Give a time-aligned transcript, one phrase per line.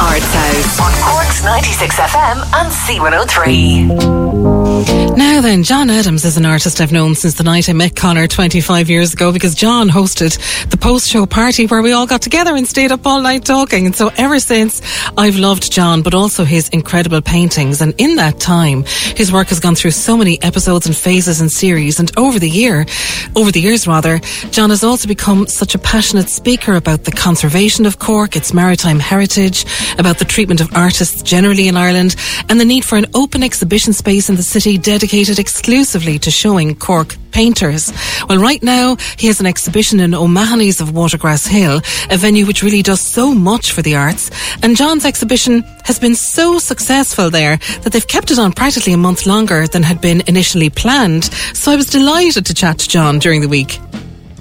[0.00, 4.57] Arts House on Cork's 96 FM and C103.
[4.78, 8.28] Now then, John Adams is an artist I've known since the night I met Connor
[8.28, 10.38] 25 years ago because John hosted
[10.70, 13.86] the post show party where we all got together and stayed up all night talking.
[13.86, 14.80] And so ever since,
[15.16, 17.80] I've loved John, but also his incredible paintings.
[17.80, 18.84] And in that time,
[19.16, 21.98] his work has gone through so many episodes and phases and series.
[21.98, 22.86] And over the year,
[23.34, 24.20] over the years rather,
[24.52, 29.00] John has also become such a passionate speaker about the conservation of Cork, its maritime
[29.00, 29.66] heritage,
[29.98, 32.14] about the treatment of artists generally in Ireland,
[32.48, 36.74] and the need for an open exhibition space in the city dedicated exclusively to showing
[36.74, 37.92] Cork painters.
[38.28, 41.80] Well, right now, he has an exhibition in O'Mahony's of Watergrass Hill,
[42.10, 44.30] a venue which really does so much for the arts.
[44.62, 48.98] And John's exhibition has been so successful there that they've kept it on practically a
[48.98, 51.24] month longer than had been initially planned.
[51.54, 53.78] So I was delighted to chat to John during the week.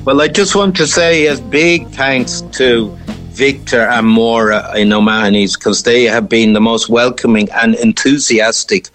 [0.03, 2.97] Well, I just want to say a big thanks to
[3.37, 8.87] Victor and Maura in O'Mahony's because they have been the most welcoming and enthusiastic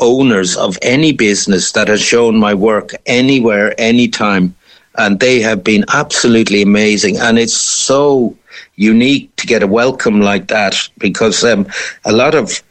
[0.00, 4.54] owners of any business that has shown my work anywhere, anytime.
[4.96, 7.18] And they have been absolutely amazing.
[7.18, 8.36] And it's so
[8.76, 11.66] unique to get a welcome like that because um,
[12.04, 12.62] a lot of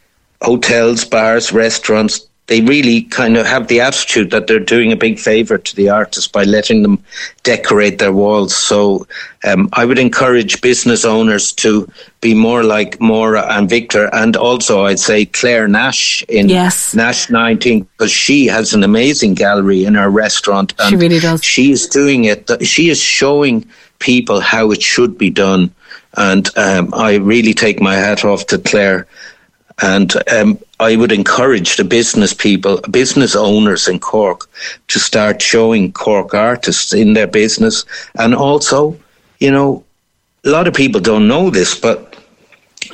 [0.41, 5.19] hotels, bars, restaurants, they really kind of have the attitude that they're doing a big
[5.19, 7.03] favor to the artist by letting them
[7.43, 8.55] decorate their walls.
[8.55, 9.05] So
[9.43, 11.91] um, I would encourage business owners to
[12.21, 16.95] be more like Maura and Victor, and also I'd say Claire Nash in Yes.
[16.95, 20.73] Nash 19 because she has an amazing gallery in her restaurant.
[20.87, 21.43] She really does.
[21.43, 22.49] She is doing it.
[22.65, 23.65] She is showing
[23.99, 25.73] people how it should be done,
[26.15, 29.05] and um, I really take my hat off to Claire.
[29.79, 34.47] And um, I would encourage the business people, business owners in Cork,
[34.89, 37.83] to start showing Cork artists in their business.
[38.15, 38.97] And also,
[39.39, 39.83] you know,
[40.45, 42.15] a lot of people don't know this, but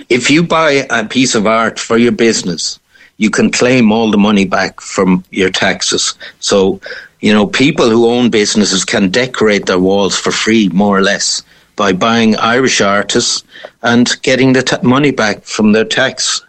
[0.10, 2.80] if you buy a piece of art for your business,
[3.18, 6.16] you can claim all the money back from your taxes.
[6.40, 6.80] So,
[7.20, 11.44] you know, people who own businesses can decorate their walls for free, more or less,
[11.76, 13.44] by buying Irish artists
[13.82, 16.42] and getting the ta- money back from their tax.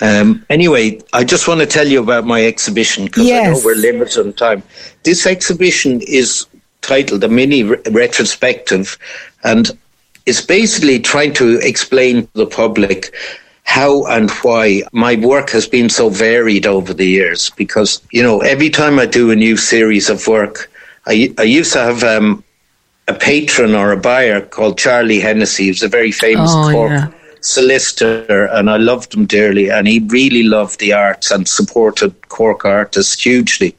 [0.00, 3.76] Um, anyway, I just want to tell you about my exhibition because I know we're
[3.76, 4.62] limited on time.
[5.04, 6.46] This exhibition is
[6.82, 8.98] titled a mini re- retrospective,
[9.44, 9.70] and
[10.26, 13.14] it's basically trying to explain to the public
[13.62, 17.50] how and why my work has been so varied over the years.
[17.50, 20.70] Because you know, every time I do a new series of work,
[21.06, 22.44] I, I used to have um,
[23.08, 25.64] a patron or a buyer called Charlie Hennessy.
[25.64, 27.12] He was a very famous Oh.
[27.44, 29.70] Solicitor, and I loved him dearly.
[29.70, 33.76] And he really loved the arts and supported Cork artists hugely.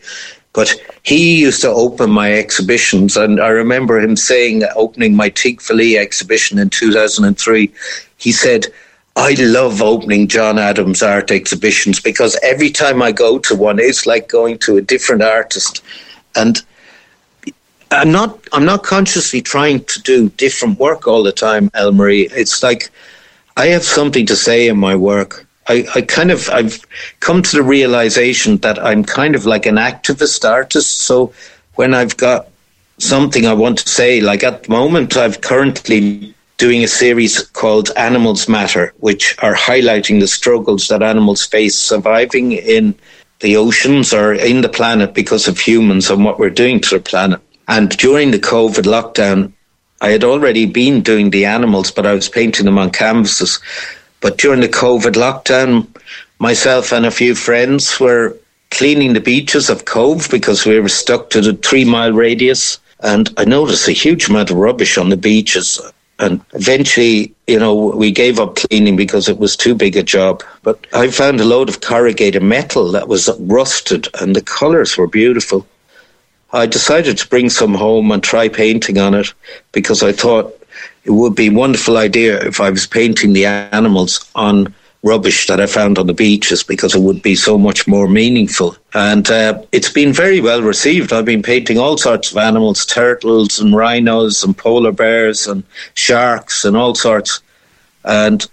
[0.53, 5.97] But he used to open my exhibitions, and I remember him saying, opening my Tigfali
[5.97, 7.71] exhibition in 2003,
[8.17, 8.67] he said,
[9.17, 14.05] I love opening John Adams art exhibitions because every time I go to one, it's
[14.05, 15.81] like going to a different artist.
[16.35, 16.61] And
[17.91, 22.29] I'm not I'm not consciously trying to do different work all the time, Elmarie.
[22.31, 22.89] It's like
[23.57, 25.45] I have something to say in my work.
[25.67, 26.85] I, I kind of I've
[27.21, 31.01] come to the realization that I'm kind of like an activist artist.
[31.01, 31.33] So
[31.75, 32.49] when I've got
[32.97, 37.91] something I want to say, like at the moment I've currently doing a series called
[37.97, 42.95] Animals Matter, which are highlighting the struggles that animals face surviving in
[43.39, 47.01] the oceans or in the planet because of humans and what we're doing to the
[47.01, 47.41] planet.
[47.67, 49.51] And during the COVID lockdown,
[50.01, 53.59] I had already been doing the animals, but I was painting them on canvases.
[54.21, 55.87] But during the COVID lockdown,
[56.39, 58.35] myself and a few friends were
[58.71, 62.79] cleaning the beaches of Cobh because we were stuck to the three mile radius.
[63.01, 65.79] and I noticed a huge amount of rubbish on the beaches.
[66.17, 70.43] And eventually, you know, we gave up cleaning because it was too big a job.
[70.63, 75.07] But I found a load of corrugated metal that was rusted, and the colours were
[75.07, 75.67] beautiful.
[76.55, 79.33] I decided to bring some home and try painting on it
[79.73, 80.53] because I thought
[81.03, 84.73] it would be a wonderful idea if I was painting the animals on
[85.03, 88.77] rubbish that I found on the beaches because it would be so much more meaningful.
[88.93, 91.11] And uh, it's been very well received.
[91.11, 95.63] I've been painting all sorts of animals turtles and rhinos and polar bears and
[95.93, 97.41] sharks and all sorts.
[98.05, 98.47] And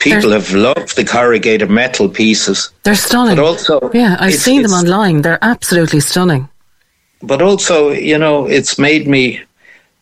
[0.00, 2.70] people have loved the corrugated metal pieces.
[2.82, 3.36] They're stunning.
[3.36, 5.22] But also, yeah, I've seen them online.
[5.22, 6.48] They're absolutely stunning.
[7.22, 9.40] But also, you know, it's made me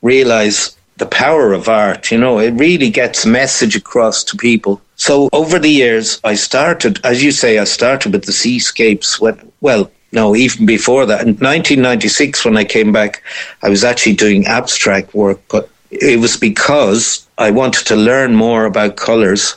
[0.02, 2.10] realize the power of art.
[2.10, 4.80] You know, it really gets message across to people.
[4.96, 9.20] So over the years, I started, as you say, I started with the seascapes.
[9.20, 11.22] When, well, no, even before that.
[11.22, 13.22] In 1996, when I came back,
[13.62, 18.64] I was actually doing abstract work, but it was because I wanted to learn more
[18.64, 19.56] about colours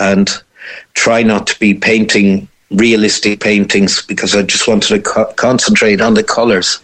[0.00, 0.30] and
[0.94, 6.14] try not to be painting realistic paintings because I just wanted to co- concentrate on
[6.14, 6.80] the colours.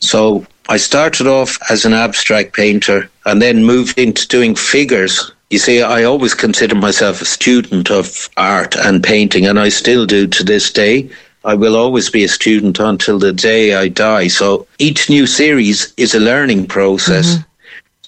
[0.00, 5.32] So I started off as an abstract painter and then moved into doing figures.
[5.50, 10.04] You see, I always consider myself a student of art and painting, and I still
[10.04, 11.08] do to this day.
[11.44, 14.28] I will always be a student until the day I die.
[14.28, 17.34] So each new series is a learning process.
[17.34, 17.42] Mm-hmm.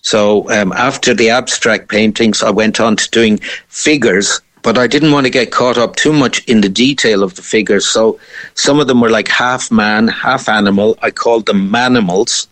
[0.03, 3.39] So um, after the abstract paintings, I went on to doing
[3.69, 7.35] figures but I didn't want to get caught up too much in the detail of
[7.35, 7.87] the figures.
[7.87, 8.19] So
[8.55, 10.99] some of them were like half man, half animal.
[11.03, 12.47] I called them manimals.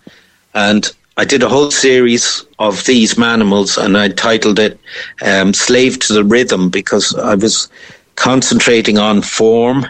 [0.55, 4.79] And I did a whole series of these manimals and I titled it
[5.23, 7.69] um, Slave to the Rhythm because I was
[8.15, 9.87] concentrating on form,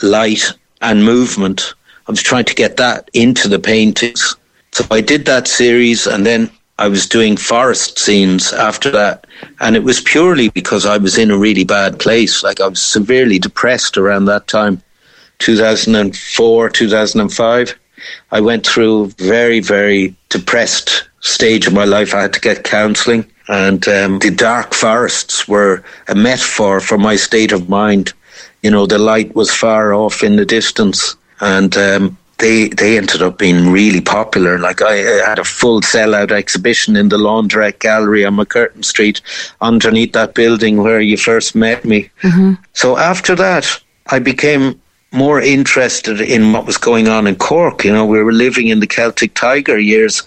[0.00, 1.74] light, and movement.
[2.08, 4.36] I was trying to get that into the paintings.
[4.72, 9.26] So I did that series and then I was doing forest scenes after that.
[9.60, 12.42] And it was purely because I was in a really bad place.
[12.42, 14.82] Like I was severely depressed around that time,
[15.40, 17.74] 2004, 2005.
[18.30, 22.14] I went through a very, very depressed stage of my life.
[22.14, 23.30] I had to get counseling.
[23.48, 28.14] And um, the dark forests were a metaphor for my state of mind.
[28.62, 31.14] You know, the light was far off in the distance.
[31.40, 34.58] And um, they they ended up being really popular.
[34.58, 34.96] Like I,
[35.28, 39.20] had a full sellout exhibition in the Laundrette Gallery on MacCurtain Street,
[39.60, 42.10] underneath that building where you first met me.
[42.22, 42.54] Mm-hmm.
[42.72, 44.80] So after that, I became
[45.12, 47.84] more interested in what was going on in Cork.
[47.84, 50.22] You know, we were living in the Celtic Tiger years,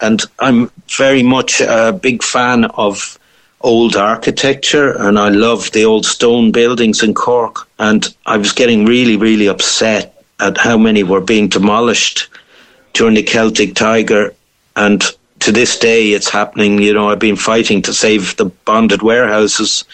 [0.00, 3.18] and I'm very much a big fan of
[3.60, 7.66] old architecture and I love the old stone buildings in Cork.
[7.78, 12.28] And I was getting really, really upset at how many were being demolished
[12.92, 14.34] during the Celtic Tiger.
[14.76, 15.02] And
[15.40, 16.80] to this day, it's happening.
[16.80, 19.84] You know, I've been fighting to save the bonded warehouses.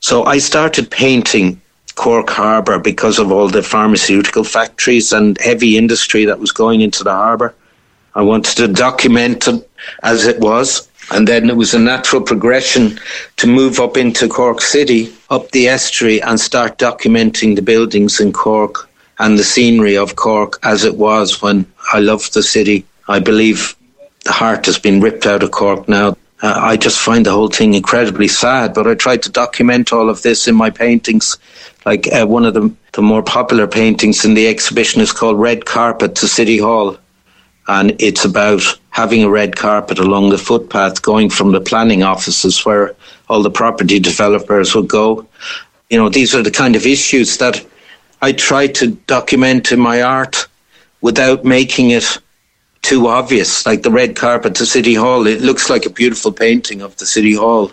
[0.00, 1.60] So I started painting
[1.94, 7.02] Cork Harbour because of all the pharmaceutical factories and heavy industry that was going into
[7.02, 7.54] the harbour.
[8.14, 9.70] I wanted to document it
[10.02, 10.88] as it was.
[11.10, 12.98] And then it was a natural progression
[13.36, 18.32] to move up into Cork City, up the estuary, and start documenting the buildings in
[18.32, 22.84] Cork and the scenery of Cork as it was when I loved the city.
[23.08, 23.76] I believe
[24.24, 26.16] the heart has been ripped out of Cork now.
[26.42, 30.10] Uh, I just find the whole thing incredibly sad, but I tried to document all
[30.10, 31.38] of this in my paintings.
[31.86, 35.64] Like uh, one of the, the more popular paintings in the exhibition is called Red
[35.64, 36.98] Carpet to City Hall.
[37.68, 42.64] And it's about having a red carpet along the footpath going from the planning offices
[42.64, 42.94] where
[43.28, 45.26] all the property developers would go.
[45.90, 47.65] You know, these are the kind of issues that
[48.22, 50.46] I try to document in my art
[51.00, 52.18] without making it
[52.82, 53.66] too obvious.
[53.66, 57.06] Like the red carpet to City Hall, it looks like a beautiful painting of the
[57.06, 57.72] City Hall.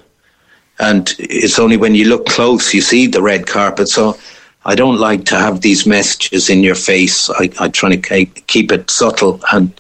[0.79, 3.87] And it's only when you look close you see the red carpet.
[3.87, 4.17] So
[4.65, 7.29] I don't like to have these messages in your face.
[7.29, 9.71] I, I try to keep it subtle and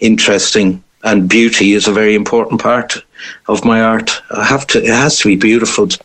[0.00, 0.82] interesting.
[1.04, 2.96] And beauty is a very important part
[3.46, 4.22] of my art.
[4.30, 5.98] I have to, it has to be beautiful to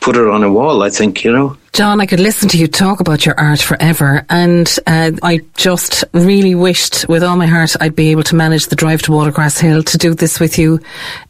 [0.00, 1.56] put it on a wall, I think, you know.
[1.72, 6.04] John, I could listen to you talk about your art forever, and uh, I just
[6.12, 9.60] really wished with all my heart I'd be able to manage the drive to Watergrass
[9.60, 10.80] Hill to do this with you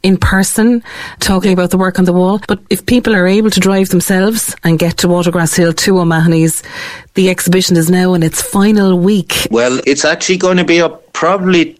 [0.01, 0.83] in person,
[1.19, 2.39] talking about the work on the wall.
[2.47, 6.63] But if people are able to drive themselves and get to Watergrass Hill to O'Mahony's,
[7.13, 9.47] the exhibition is now in its final week.
[9.51, 11.79] Well, it's actually going to be up probably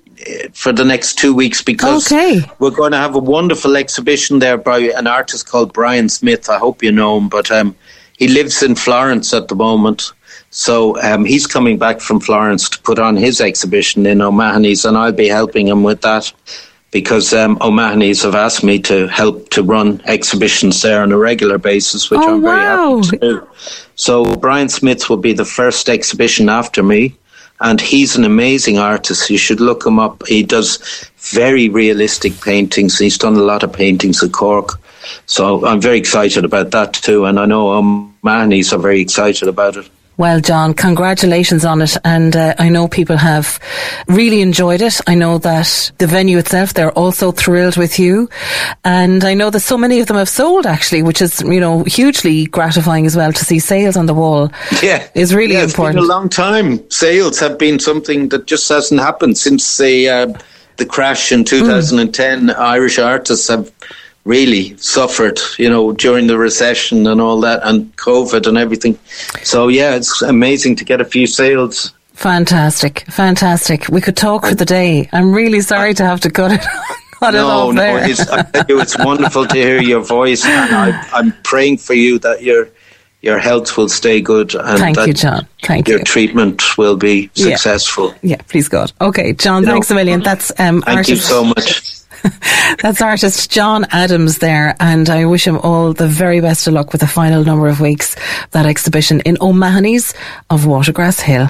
[0.53, 2.41] for the next two weeks because okay.
[2.59, 6.49] we're going to have a wonderful exhibition there by an artist called Brian Smith.
[6.49, 7.75] I hope you know him, but um,
[8.21, 10.11] he lives in Florence at the moment.
[10.51, 14.95] So um, he's coming back from Florence to put on his exhibition in O'Mahony's, and
[14.95, 16.31] I'll be helping him with that
[16.91, 21.57] because um, O'Mahony's have asked me to help to run exhibitions there on a regular
[21.57, 22.97] basis, which Oh, I'm very wow.
[23.01, 23.47] happy to do.
[23.95, 27.15] So Brian Smith will be the first exhibition after me,
[27.59, 29.31] and he's an amazing artist.
[29.31, 30.27] You should look him up.
[30.27, 32.99] He does very realistic paintings.
[32.99, 34.79] He's done a lot of paintings at Cork.
[35.25, 39.77] So I'm very excited about that too, and I know O'Mahony's are very excited about
[39.77, 39.89] it.
[40.17, 41.97] Well, John, congratulations on it.
[42.05, 43.59] And uh, I know people have
[44.07, 44.99] really enjoyed it.
[45.07, 48.29] I know that the venue itself, they're also thrilled with you.
[48.83, 51.83] And I know that so many of them have sold actually, which is, you know,
[51.85, 54.51] hugely gratifying as well to see sales on the wall.
[54.83, 55.95] Yeah, Is really yeah, it's important.
[55.95, 56.87] Been a long time.
[56.91, 60.33] Sales have been something that just hasn't happened since the uh,
[60.77, 62.51] the crash in 2010.
[62.51, 63.71] Irish artists have
[64.25, 68.97] really suffered, you know, during the recession and all that, and COVID and everything.
[69.43, 71.93] So yeah, it's amazing to get a few sales.
[72.13, 72.99] Fantastic.
[73.09, 73.87] Fantastic.
[73.87, 75.09] We could talk for the day.
[75.11, 76.61] I'm really sorry to have to cut it.
[77.21, 81.31] No, no, it's, I tell you, it's wonderful to hear your voice, and I, I'm
[81.43, 82.69] praying for you that your
[83.21, 85.47] your health will stay good and Thank that you, John.
[85.61, 86.03] Thank your you.
[86.03, 88.15] treatment will be successful.
[88.23, 88.91] Yeah, please God.
[88.99, 90.21] Okay, John, You know, thanks a million.
[90.21, 92.00] That's um, Thank you so much.
[92.81, 96.91] That's artist John Adams there, and I wish him all the very best of luck
[96.91, 98.15] with the final number of weeks
[98.51, 100.13] that exhibition in O'Mahony's
[100.49, 101.49] of Watergrass Hill.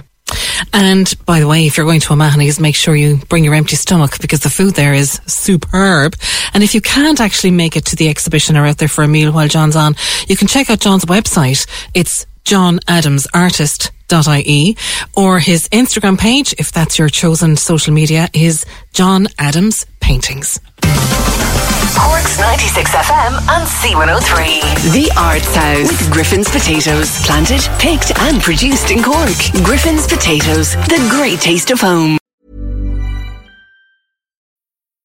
[0.73, 3.75] And by the way, if you're going to O'Mahony's, make sure you bring your empty
[3.75, 6.15] stomach because the food there is superb.
[6.53, 9.07] And if you can't actually make it to the exhibition or out there for a
[9.07, 9.95] meal while John's on,
[10.27, 11.67] you can check out John's website.
[11.93, 14.77] It's johnadamsartist.ie
[15.15, 20.59] or his Instagram page, if that's your chosen social media, is John Adams Paintings.
[21.97, 24.91] Cork's 96 FM and C103.
[24.91, 27.17] The Arts House with Griffin's Potatoes.
[27.25, 29.37] Planted, picked and produced in Cork.
[29.63, 30.75] Griffin's Potatoes.
[30.87, 32.20] The great taste of home.